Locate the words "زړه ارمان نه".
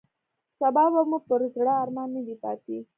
1.55-2.21